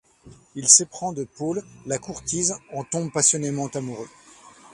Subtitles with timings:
[0.55, 4.09] Il s'éprend de Paule, la courtise, en tombe passionnément amoureux.